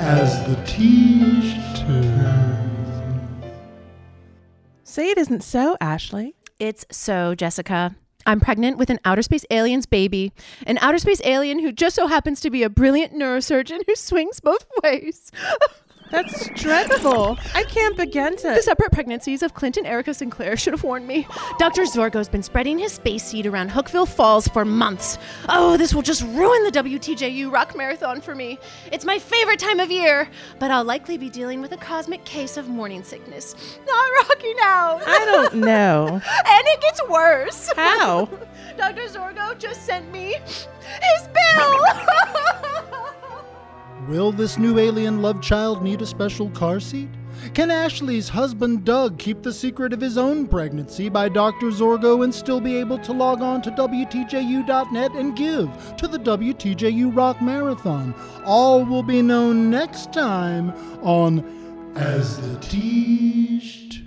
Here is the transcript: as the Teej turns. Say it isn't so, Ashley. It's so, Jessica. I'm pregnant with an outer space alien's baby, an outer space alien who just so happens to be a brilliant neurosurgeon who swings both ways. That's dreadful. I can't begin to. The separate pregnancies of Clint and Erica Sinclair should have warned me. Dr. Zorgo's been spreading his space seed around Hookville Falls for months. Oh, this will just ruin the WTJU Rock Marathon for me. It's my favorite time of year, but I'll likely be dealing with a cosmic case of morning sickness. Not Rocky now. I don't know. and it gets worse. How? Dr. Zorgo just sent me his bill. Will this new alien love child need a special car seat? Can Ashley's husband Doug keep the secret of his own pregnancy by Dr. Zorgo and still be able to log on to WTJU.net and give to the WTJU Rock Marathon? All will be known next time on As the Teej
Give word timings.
as 0.00 0.44
the 0.46 0.54
Teej 0.62 1.76
turns. 1.76 3.24
Say 4.84 5.10
it 5.10 5.18
isn't 5.18 5.42
so, 5.42 5.76
Ashley. 5.80 6.34
It's 6.58 6.86
so, 6.90 7.34
Jessica. 7.34 7.94
I'm 8.26 8.40
pregnant 8.40 8.78
with 8.78 8.90
an 8.90 9.00
outer 9.04 9.22
space 9.22 9.44
alien's 9.50 9.86
baby, 9.86 10.32
an 10.66 10.78
outer 10.78 10.98
space 10.98 11.20
alien 11.24 11.60
who 11.60 11.72
just 11.72 11.96
so 11.96 12.06
happens 12.06 12.40
to 12.40 12.50
be 12.50 12.62
a 12.62 12.70
brilliant 12.70 13.12
neurosurgeon 13.12 13.80
who 13.86 13.94
swings 13.94 14.40
both 14.40 14.66
ways. 14.82 15.30
That's 16.10 16.47
dreadful. 16.58 17.38
I 17.54 17.64
can't 17.64 17.96
begin 17.96 18.36
to. 18.36 18.48
The 18.48 18.62
separate 18.62 18.92
pregnancies 18.92 19.42
of 19.42 19.54
Clint 19.54 19.76
and 19.76 19.86
Erica 19.86 20.12
Sinclair 20.12 20.56
should 20.56 20.72
have 20.72 20.82
warned 20.82 21.06
me. 21.06 21.26
Dr. 21.58 21.82
Zorgo's 21.82 22.28
been 22.28 22.42
spreading 22.42 22.78
his 22.78 22.92
space 22.92 23.24
seed 23.24 23.46
around 23.46 23.70
Hookville 23.70 24.08
Falls 24.08 24.48
for 24.48 24.64
months. 24.64 25.18
Oh, 25.48 25.76
this 25.76 25.94
will 25.94 26.02
just 26.02 26.22
ruin 26.22 26.64
the 26.64 26.70
WTJU 26.72 27.50
Rock 27.52 27.76
Marathon 27.76 28.20
for 28.20 28.34
me. 28.34 28.58
It's 28.92 29.04
my 29.04 29.18
favorite 29.18 29.58
time 29.58 29.80
of 29.80 29.90
year, 29.90 30.28
but 30.58 30.70
I'll 30.70 30.84
likely 30.84 31.16
be 31.16 31.30
dealing 31.30 31.60
with 31.60 31.72
a 31.72 31.76
cosmic 31.76 32.24
case 32.24 32.56
of 32.56 32.68
morning 32.68 33.02
sickness. 33.02 33.54
Not 33.86 34.28
Rocky 34.28 34.54
now. 34.54 35.00
I 35.06 35.24
don't 35.24 35.54
know. 35.54 36.06
and 36.46 36.66
it 36.66 36.80
gets 36.80 37.00
worse. 37.08 37.70
How? 37.76 38.26
Dr. 38.76 39.02
Zorgo 39.08 39.58
just 39.58 39.84
sent 39.84 40.10
me 40.12 40.34
his 40.34 41.28
bill. 41.28 41.80
Will 44.08 44.32
this 44.32 44.56
new 44.56 44.78
alien 44.78 45.20
love 45.20 45.42
child 45.42 45.82
need 45.82 46.00
a 46.00 46.06
special 46.06 46.48
car 46.50 46.80
seat? 46.80 47.10
Can 47.52 47.70
Ashley's 47.70 48.30
husband 48.30 48.86
Doug 48.86 49.18
keep 49.18 49.42
the 49.42 49.52
secret 49.52 49.92
of 49.92 50.00
his 50.00 50.16
own 50.16 50.46
pregnancy 50.46 51.10
by 51.10 51.28
Dr. 51.28 51.66
Zorgo 51.66 52.24
and 52.24 52.34
still 52.34 52.58
be 52.58 52.76
able 52.76 52.96
to 53.00 53.12
log 53.12 53.42
on 53.42 53.60
to 53.60 53.70
WTJU.net 53.70 55.12
and 55.12 55.36
give 55.36 55.68
to 55.98 56.08
the 56.08 56.18
WTJU 56.18 57.14
Rock 57.14 57.42
Marathon? 57.42 58.14
All 58.46 58.82
will 58.82 59.02
be 59.02 59.20
known 59.20 59.68
next 59.68 60.10
time 60.10 60.72
on 61.02 61.44
As 61.94 62.40
the 62.40 62.56
Teej 62.66 64.06